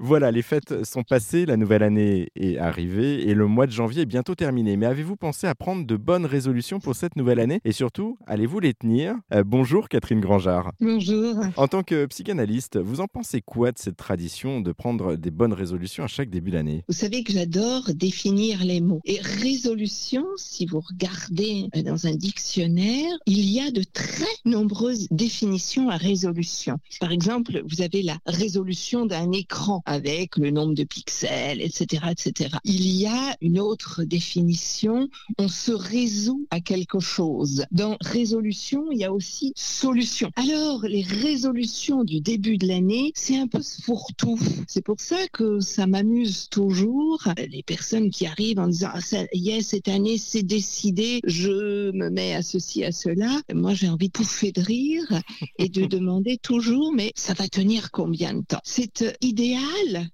Voilà, 0.00 0.30
les 0.30 0.42
fêtes 0.42 0.84
sont 0.84 1.02
passées, 1.02 1.44
la 1.44 1.56
nouvelle 1.56 1.82
année 1.82 2.28
est 2.36 2.56
arrivée 2.56 3.28
et 3.28 3.34
le 3.34 3.48
mois 3.48 3.66
de 3.66 3.72
janvier 3.72 4.02
est 4.02 4.06
bientôt 4.06 4.36
terminé. 4.36 4.76
Mais 4.76 4.86
avez-vous 4.86 5.16
pensé 5.16 5.48
à 5.48 5.56
prendre 5.56 5.84
de 5.84 5.96
bonnes 5.96 6.24
résolutions 6.24 6.78
pour 6.78 6.94
cette 6.94 7.16
nouvelle 7.16 7.40
année? 7.40 7.60
Et 7.64 7.72
surtout, 7.72 8.16
allez-vous 8.24 8.60
les 8.60 8.74
tenir? 8.74 9.16
Euh, 9.34 9.42
Bonjour 9.44 9.88
Catherine 9.88 10.20
Grangeard. 10.20 10.70
Bonjour. 10.80 11.34
En 11.56 11.66
tant 11.66 11.82
que 11.82 12.06
psychanalyste, 12.06 12.78
vous 12.78 13.00
en 13.00 13.08
pensez 13.08 13.40
quoi 13.42 13.72
de 13.72 13.78
cette 13.78 13.96
tradition 13.96 14.60
de 14.60 14.70
prendre 14.70 15.16
des 15.16 15.32
bonnes 15.32 15.52
résolutions 15.52 16.04
à 16.04 16.06
chaque 16.06 16.30
début 16.30 16.52
d'année? 16.52 16.84
Vous 16.86 16.94
savez 16.94 17.24
que 17.24 17.32
j'adore 17.32 17.90
définir 17.92 18.62
les 18.62 18.80
mots. 18.80 19.00
Et 19.04 19.18
résolution, 19.20 20.24
si 20.36 20.64
vous 20.64 20.78
regardez 20.78 21.70
euh, 21.74 21.82
dans 21.82 22.06
un 22.06 22.14
dictionnaire, 22.14 23.10
il 23.26 23.50
y 23.50 23.58
a 23.58 23.72
de 23.72 23.82
très 23.82 24.26
nombreuses 24.44 25.08
définitions 25.10 25.90
à 25.90 25.96
résolution. 25.96 26.78
Par 27.00 27.10
exemple, 27.10 27.62
vous 27.68 27.82
avez 27.82 28.02
la 28.04 28.18
résolution 28.26 29.04
d'un 29.04 29.32
écran 29.32 29.82
avec 29.88 30.36
le 30.36 30.50
nombre 30.50 30.74
de 30.74 30.84
pixels, 30.84 31.62
etc., 31.62 32.04
etc. 32.10 32.50
Il 32.64 32.86
y 32.86 33.06
a 33.06 33.36
une 33.40 33.58
autre 33.58 34.04
définition. 34.04 35.08
On 35.38 35.48
se 35.48 35.72
résout 35.72 36.46
à 36.50 36.60
quelque 36.60 37.00
chose. 37.00 37.64
Dans 37.70 37.96
résolution, 38.02 38.86
il 38.92 38.98
y 38.98 39.04
a 39.04 39.12
aussi 39.12 39.52
solution. 39.56 40.30
Alors, 40.36 40.82
les 40.82 41.02
résolutions 41.02 42.04
du 42.04 42.20
début 42.20 42.58
de 42.58 42.66
l'année, 42.66 43.12
c'est 43.14 43.38
un 43.38 43.46
peu 43.46 43.62
ce 43.62 43.80
fourre-tout. 43.80 44.38
C'est 44.66 44.84
pour 44.84 45.00
ça 45.00 45.16
que 45.32 45.60
ça 45.60 45.86
m'amuse 45.86 46.48
toujours 46.50 47.26
les 47.50 47.62
personnes 47.62 48.10
qui 48.10 48.26
arrivent 48.26 48.58
en 48.58 48.68
disant 48.68 48.90
ah, 48.92 49.00
ça 49.00 49.24
y 49.32 49.50
est 49.50 49.62
cette 49.62 49.88
année 49.88 50.18
c'est 50.18 50.42
décidé, 50.42 51.20
je 51.24 51.90
me 51.92 52.10
mets 52.10 52.34
à 52.34 52.42
ceci 52.42 52.84
à 52.84 52.92
cela. 52.92 53.40
Moi 53.52 53.74
j'ai 53.74 53.88
envie 53.88 54.08
de 54.08 54.12
pouffer 54.12 54.52
de 54.52 54.60
rire 54.60 55.22
et 55.58 55.68
de 55.68 55.86
demander 55.86 56.36
toujours 56.36 56.92
mais 56.92 57.12
ça 57.14 57.34
va 57.34 57.48
tenir 57.48 57.90
combien 57.90 58.34
de 58.34 58.42
temps? 58.42 58.60
C'est 58.64 59.02
euh, 59.02 59.12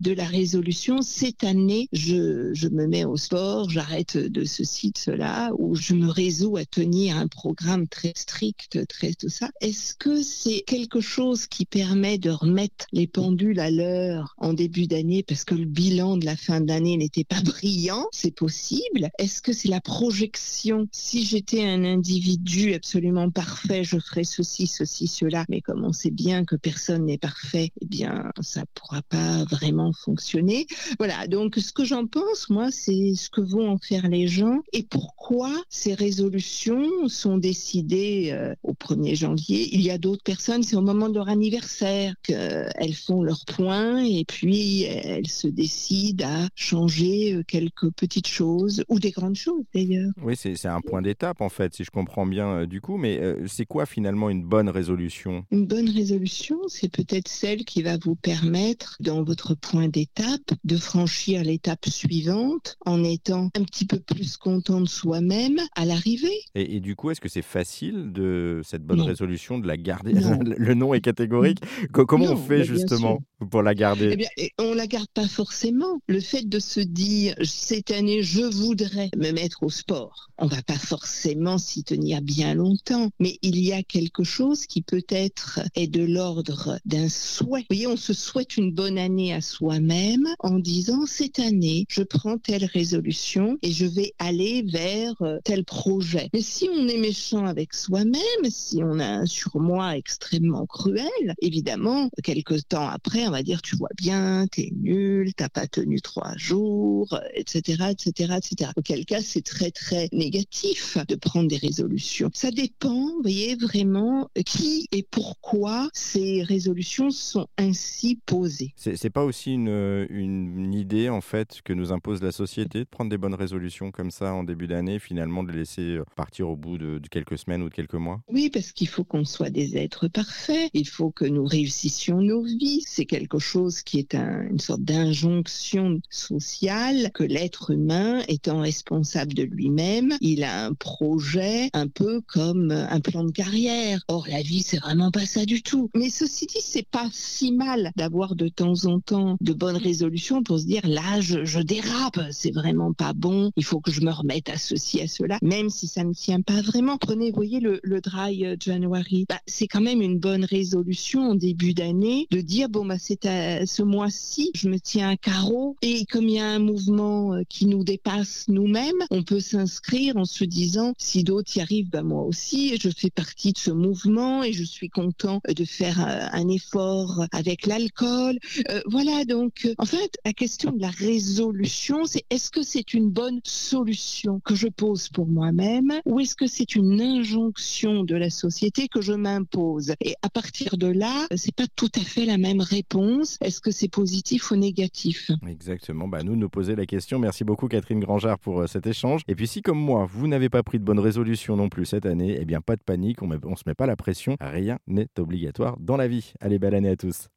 de 0.00 0.12
la 0.12 0.24
résolution 0.24 1.00
cette 1.00 1.42
année 1.42 1.88
je, 1.92 2.52
je 2.52 2.68
me 2.68 2.86
mets 2.86 3.04
au 3.04 3.16
sport, 3.16 3.70
j'arrête 3.70 4.16
de 4.16 4.44
ceci 4.44 4.90
de 4.90 4.98
cela 4.98 5.52
ou 5.58 5.74
je 5.74 5.94
me 5.94 6.08
résous 6.08 6.56
à 6.56 6.64
tenir 6.66 7.16
un 7.16 7.28
programme 7.28 7.88
très 7.88 8.12
strict, 8.14 8.86
très 8.88 9.14
tout 9.14 9.30
ça. 9.30 9.48
Est-ce 9.60 9.94
que 9.94 10.22
c'est 10.22 10.62
quelque 10.66 11.00
chose 11.00 11.46
qui 11.46 11.64
permet 11.64 12.18
de 12.18 12.30
remettre 12.30 12.86
les 12.92 13.06
pendules 13.06 13.58
à 13.58 13.70
l'heure 13.70 14.34
en 14.38 14.52
début 14.52 14.86
d'année 14.86 15.22
parce 15.22 15.44
que 15.44 15.54
le 15.54 15.64
bilan 15.64 16.18
de 16.18 16.26
la 16.26 16.36
fin 16.36 16.60
d'année 16.60 16.96
n'était 16.98 17.24
pas 17.24 17.40
brillant? 17.40 18.06
C'est 18.12 18.34
possible. 18.34 19.10
Est-ce 19.18 19.40
que 19.40 19.52
c'est 19.52 19.68
la 19.68 19.80
projection? 19.80 20.88
Si 20.92 21.24
j'étais 21.24 21.64
un 21.64 21.84
individu 21.84 22.74
absolument 22.74 23.30
parfait, 23.30 23.84
je 23.84 23.98
ferais 23.98 24.24
ceci, 24.24 24.66
ceci, 24.66 25.06
cela. 25.06 25.46
Mais 25.48 25.62
comme 25.62 25.84
on 25.84 25.92
sait 25.92 26.10
bien 26.10 26.44
que 26.44 26.56
personne 26.56 27.06
n'est 27.06 27.18
parfait, 27.18 27.70
eh 27.80 27.86
bien, 27.86 28.30
ça 28.40 28.64
pourra 28.74 29.02
pas 29.02 29.44
vraiment 29.54 29.92
fonctionner. 29.92 30.66
Voilà. 30.98 31.26
Donc, 31.26 31.56
ce 31.56 31.72
que 31.72 31.84
j'en 31.84 32.06
pense, 32.06 32.50
moi, 32.50 32.70
c'est 32.70 33.14
ce 33.14 33.30
que 33.30 33.40
vont 33.40 33.68
en 33.68 33.78
faire 33.78 34.08
les 34.08 34.26
gens 34.26 34.60
et 34.72 34.82
pourquoi 34.82 35.50
ces 35.68 35.94
résolutions 35.94 37.08
sont 37.08 37.38
décidées 37.38 38.30
euh, 38.32 38.54
au 38.62 38.72
1er 38.72 39.14
janvier. 39.14 39.68
Il 39.72 39.80
y 39.80 39.90
a 39.90 39.98
d'autres 39.98 40.22
personnes, 40.22 40.62
c'est 40.62 40.76
au 40.76 40.82
moment 40.82 41.08
de 41.08 41.14
leur 41.14 41.28
anniversaire 41.28 42.14
qu'elles 42.22 42.94
font 42.94 43.22
leur 43.22 43.44
point 43.46 44.04
et 44.04 44.24
puis 44.24 44.82
elles 44.82 45.28
se 45.28 45.48
décident 45.48 46.26
à 46.26 46.48
changer 46.54 47.34
euh, 47.34 47.42
quelques 47.46 47.90
petites 47.90 48.26
choses 48.26 48.84
ou 48.88 48.98
des 48.98 49.10
grandes 49.10 49.36
choses 49.36 49.64
d'ailleurs. 49.74 50.10
Oui, 50.22 50.34
c'est 50.36 50.56
c'est 50.56 50.68
un 50.68 50.80
point 50.80 51.02
d'étape 51.02 51.40
en 51.40 51.50
fait, 51.50 51.74
si 51.74 51.84
je 51.84 51.90
comprends 51.90 52.26
bien 52.26 52.60
euh, 52.60 52.66
du 52.66 52.80
coup. 52.80 52.96
Mais 52.96 53.18
euh, 53.20 53.46
c'est 53.46 53.66
quoi 53.66 53.84
finalement 53.86 54.30
une 54.30 54.42
bonne 54.42 54.68
résolution? 54.68 55.44
Une 55.50 55.66
bonne 55.66 55.88
résolution, 55.88 56.58
c'est 56.68 56.90
peut-être 56.90 57.28
celle 57.28 57.64
qui 57.64 57.82
va 57.82 57.98
vous 57.98 58.14
permettre, 58.14 58.96
dans 59.00 59.22
votre 59.22 59.43
point 59.52 59.88
d'étape, 59.88 60.40
de 60.64 60.76
franchir 60.78 61.42
l'étape 61.42 61.84
suivante 61.86 62.76
en 62.86 63.04
étant 63.04 63.50
un 63.54 63.64
petit 63.64 63.84
peu 63.84 63.98
plus 63.98 64.38
content 64.38 64.80
de 64.80 64.88
soi-même 64.88 65.60
à 65.76 65.84
l'arrivée. 65.84 66.40
et, 66.54 66.76
et 66.76 66.80
du 66.80 66.96
coup, 66.96 67.10
est-ce 67.10 67.20
que 67.20 67.28
c'est 67.28 67.42
facile 67.42 68.12
de 68.12 68.62
cette 68.64 68.82
bonne 68.84 68.98
Non. 69.00 69.04
résolution 69.04 69.58
de 69.58 69.66
la 69.66 69.76
garder? 69.76 70.14
Non. 70.14 70.38
Le 70.56 70.74
nom 70.74 70.94
est 70.94 71.02
catégorique. 71.02 71.58
Co- 71.92 72.06
comment 72.06 72.24
on 72.30 72.36
fait 72.36 72.58
bah, 72.60 72.64
justement 72.64 73.18
pour 73.50 73.62
la 73.62 73.74
garder? 73.74 74.10
Eh 74.12 74.16
bien, 74.16 74.28
on 74.58 74.72
la 74.72 74.86
garde 74.86 75.08
pas 75.12 75.28
forcément. 75.28 76.00
Le 76.06 76.20
fait 76.20 76.48
de 76.48 76.58
se 76.60 76.80
dire 76.80 77.34
cette 77.42 77.90
année 77.90 78.22
je 78.22 78.40
voudrais 78.42 79.10
me 79.16 79.32
mettre 79.32 79.64
au 79.64 79.68
sport, 79.70 80.30
on 80.38 80.46
va 80.46 80.62
pas 80.62 80.78
forcément 80.78 81.58
s'y 81.58 81.82
tenir 81.84 82.22
bien 82.22 82.54
longtemps, 82.54 83.10
mais 83.18 83.38
il 83.42 83.58
y 83.58 83.72
a 83.72 83.82
quelque 83.82 84.22
chose 84.24 84.66
qui 84.66 84.80
peut-être 84.82 85.60
est 85.74 85.88
de 85.88 86.04
l'ordre 86.04 86.78
d'un 86.84 87.08
souhait. 87.08 87.60
Vous 87.62 87.66
voyez, 87.76 87.86
on 87.88 87.96
se 87.96 88.12
souhaite 88.12 88.56
une 88.56 88.72
bonne 88.72 88.96
année 88.98 89.33
à 89.34 89.40
soi-même 89.40 90.28
en 90.38 90.58
disant 90.58 91.06
cette 91.06 91.40
année 91.40 91.86
je 91.88 92.02
prends 92.02 92.38
telle 92.38 92.64
résolution 92.64 93.58
et 93.62 93.72
je 93.72 93.84
vais 93.84 94.14
aller 94.18 94.62
vers 94.62 95.14
euh, 95.22 95.38
tel 95.42 95.64
projet. 95.64 96.30
Mais 96.32 96.40
si 96.40 96.68
on 96.72 96.86
est 96.86 96.98
méchant 96.98 97.44
avec 97.44 97.74
soi-même, 97.74 98.20
si 98.48 98.80
on 98.82 98.98
a 99.00 99.06
un 99.06 99.26
surmoi 99.26 99.96
extrêmement 99.96 100.66
cruel, 100.66 101.34
évidemment, 101.40 102.08
quelques 102.22 102.68
temps 102.68 102.88
après, 102.88 103.26
on 103.26 103.32
va 103.32 103.42
dire 103.42 103.60
tu 103.60 103.76
vois 103.76 103.88
bien, 103.96 104.46
t'es 104.46 104.70
nul, 104.72 105.34
t'as 105.34 105.48
pas 105.48 105.66
tenu 105.66 106.00
trois 106.00 106.36
jours, 106.36 107.18
etc., 107.34 107.90
etc., 107.90 108.34
etc. 108.36 108.70
Auquel 108.76 109.04
cas, 109.04 109.20
c'est 109.20 109.44
très 109.44 109.72
très 109.72 110.08
négatif 110.12 110.96
de 111.08 111.16
prendre 111.16 111.48
des 111.48 111.56
résolutions. 111.56 112.30
Ça 112.34 112.50
dépend, 112.50 113.10
vous 113.16 113.22
voyez, 113.22 113.56
vraiment 113.56 114.30
euh, 114.38 114.42
qui 114.42 114.86
et 114.92 115.02
pourquoi 115.02 115.88
ces 115.92 116.42
résolutions 116.44 117.10
sont 117.10 117.48
ainsi 117.58 118.20
posées. 118.26 118.72
C'est 118.76 118.96
c'est 118.96 119.10
pas 119.24 119.28
aussi 119.28 119.54
une, 119.54 119.68
euh, 119.68 120.06
une 120.10 120.74
idée 120.74 121.08
en 121.08 121.22
fait 121.22 121.62
que 121.64 121.72
nous 121.72 121.92
impose 121.92 122.22
la 122.22 122.30
société 122.30 122.80
de 122.80 122.84
prendre 122.84 123.10
des 123.10 123.16
bonnes 123.16 123.34
résolutions 123.34 123.90
comme 123.90 124.10
ça 124.10 124.34
en 124.34 124.44
début 124.44 124.66
d'année, 124.66 124.98
finalement 124.98 125.42
de 125.42 125.50
les 125.50 125.58
laisser 125.60 125.96
euh, 125.96 126.04
partir 126.14 126.50
au 126.50 126.56
bout 126.56 126.76
de, 126.76 127.00
quelques 127.10 127.38
semaines 127.38 127.62
ou 127.62 127.70
de 127.70 127.74
quelques 127.74 127.94
mois? 127.94 128.20
Oui, 128.28 128.50
parce 128.50 128.72
qu'il 128.72 128.88
faut 128.88 129.04
qu'on 129.04 129.24
soit 129.24 129.48
des 129.48 129.78
êtres 129.78 130.08
parfaits, 130.08 130.68
il 130.74 130.86
faut 130.86 131.10
que 131.10 131.24
nous 131.24 131.46
réussissions 131.46 132.20
nos 132.20 132.42
vies. 132.42 132.82
C'est 132.86 133.06
quelque 133.06 133.38
chose 133.38 133.82
qui 133.82 133.98
est 133.98 134.14
un- 134.14 134.42
une 134.42 134.58
sorte 134.58 134.82
d'injonction 134.82 136.00
sociale 136.10 137.10
que 137.14 137.24
l'être 137.24 137.70
humain, 137.70 138.22
étant 138.28 138.60
responsable 138.60 139.32
de 139.32 139.44
lui-même, 139.44 140.14
il 140.20 140.44
a 140.44 140.66
un 140.66 140.74
projet 140.74 141.70
un 141.72 141.88
peu 141.88 142.20
comme 142.26 142.70
un 142.72 143.00
plan 143.00 143.24
de 143.24 143.30
carrière. 143.30 144.00
Or, 144.08 144.26
la 144.28 144.42
vie, 144.42 144.62
c'est 144.62 144.78
vraiment 144.78 145.10
pas 145.10 145.24
ça 145.24 145.46
du 145.46 145.62
tout. 145.62 145.90
Mais 145.94 146.10
ceci 146.10 146.46
dit, 146.46 146.60
c'est 146.60 146.86
pas 146.86 147.08
si 147.12 147.52
mal 147.52 147.92
d'avoir 147.96 148.34
de 148.34 148.48
temps 148.48 148.84
en 148.84 149.00
temps 149.00 149.13
de 149.40 149.52
bonnes 149.52 149.76
résolutions 149.76 150.42
pour 150.42 150.58
se 150.58 150.64
dire 150.66 150.86
là, 150.86 151.20
je, 151.20 151.60
dérape, 151.60 152.20
c'est 152.30 152.50
vraiment 152.52 152.92
pas 152.92 153.12
bon, 153.12 153.50
il 153.56 153.64
faut 153.64 153.80
que 153.80 153.90
je 153.90 154.00
me 154.00 154.10
remette 154.10 154.48
à 154.50 154.56
ceci, 154.58 155.00
à 155.00 155.08
cela, 155.08 155.38
même 155.42 155.70
si 155.70 155.86
ça 155.86 156.04
ne 156.04 156.12
tient 156.12 156.40
pas 156.40 156.60
vraiment. 156.62 156.98
Prenez, 156.98 157.30
voyez, 157.30 157.60
le, 157.60 157.80
le 157.82 158.00
dry 158.00 158.44
euh, 158.44 158.56
January, 158.60 159.24
bah, 159.28 159.38
c'est 159.46 159.66
quand 159.66 159.80
même 159.80 160.02
une 160.02 160.18
bonne 160.18 160.44
résolution 160.44 161.30
en 161.30 161.34
début 161.34 161.74
d'année 161.74 162.26
de 162.30 162.40
dire 162.40 162.68
bon, 162.68 162.84
bah, 162.84 162.96
c'est 162.98 163.24
à- 163.26 163.66
ce 163.66 163.82
mois-ci, 163.82 164.50
je 164.54 164.68
me 164.68 164.78
tiens 164.78 165.10
à 165.10 165.16
carreau 165.16 165.76
et 165.82 166.04
comme 166.06 166.28
il 166.28 166.36
y 166.36 166.40
a 166.40 166.46
un 166.48 166.58
mouvement 166.58 167.34
euh, 167.34 167.42
qui 167.48 167.66
nous 167.66 167.84
dépasse 167.84 168.44
nous-mêmes, 168.48 168.92
on 169.10 169.22
peut 169.22 169.40
s'inscrire 169.40 170.16
en 170.16 170.24
se 170.24 170.44
disant 170.44 170.92
si 170.98 171.24
d'autres 171.24 171.56
y 171.56 171.60
arrivent, 171.60 171.90
bah, 171.90 172.02
moi 172.02 172.22
aussi, 172.22 172.76
je 172.80 172.90
fais 172.90 173.10
partie 173.10 173.52
de 173.52 173.58
ce 173.58 173.70
mouvement 173.70 174.42
et 174.42 174.52
je 174.52 174.64
suis 174.64 174.90
content 174.90 175.40
de 175.48 175.64
faire 175.64 176.00
euh, 176.00 176.26
un 176.32 176.48
effort 176.48 177.24
avec 177.32 177.66
l'alcool. 177.66 178.38
Voilà, 178.86 179.03
donc, 179.26 179.64
euh, 179.64 179.74
en 179.78 179.84
fait, 179.84 180.16
la 180.24 180.32
question 180.32 180.72
de 180.72 180.80
la 180.80 180.90
résolution, 180.90 182.04
c'est 182.04 182.24
est-ce 182.30 182.50
que 182.50 182.62
c'est 182.62 182.94
une 182.94 183.10
bonne 183.10 183.40
solution 183.44 184.40
que 184.40 184.54
je 184.54 184.68
pose 184.68 185.08
pour 185.08 185.26
moi-même 185.26 185.92
ou 186.06 186.20
est-ce 186.20 186.34
que 186.34 186.46
c'est 186.46 186.74
une 186.74 187.00
injonction 187.00 188.04
de 188.04 188.14
la 188.14 188.30
société 188.30 188.88
que 188.88 189.00
je 189.00 189.12
m'impose? 189.12 189.94
Et 190.00 190.14
à 190.22 190.30
partir 190.30 190.76
de 190.76 190.86
là, 190.86 191.26
c'est 191.36 191.54
pas 191.54 191.66
tout 191.76 191.90
à 191.96 192.00
fait 192.00 192.24
la 192.24 192.38
même 192.38 192.60
réponse. 192.60 193.38
Est-ce 193.40 193.60
que 193.60 193.70
c'est 193.70 193.88
positif 193.88 194.50
ou 194.50 194.56
négatif? 194.56 195.30
Exactement, 195.46 196.08
bah, 196.08 196.22
nous 196.22 196.36
nous 196.36 196.48
poser 196.48 196.74
la 196.74 196.86
question. 196.86 197.18
Merci 197.18 197.44
beaucoup 197.44 197.68
Catherine 197.68 198.00
Grangeard 198.00 198.38
pour 198.38 198.60
euh, 198.60 198.66
cet 198.66 198.86
échange. 198.86 199.22
Et 199.28 199.34
puis 199.34 199.46
si 199.46 199.62
comme 199.62 199.78
moi, 199.78 200.06
vous 200.10 200.28
n'avez 200.28 200.48
pas 200.48 200.62
pris 200.62 200.78
de 200.78 200.84
bonnes 200.84 200.98
résolutions 200.98 201.56
non 201.56 201.68
plus 201.68 201.86
cette 201.86 202.06
année, 202.06 202.36
eh 202.40 202.44
bien 202.44 202.60
pas 202.60 202.76
de 202.76 202.82
panique, 202.82 203.22
on 203.22 203.28
ne 203.28 203.36
se 203.36 203.64
met 203.66 203.74
pas 203.74 203.86
la 203.86 203.96
pression, 203.96 204.36
rien 204.40 204.78
n'est 204.86 205.08
obligatoire 205.18 205.76
dans 205.78 205.96
la 205.96 206.08
vie. 206.08 206.32
Allez, 206.40 206.58
belle 206.58 206.74
année 206.74 206.90
à 206.90 206.96
tous. 206.96 207.28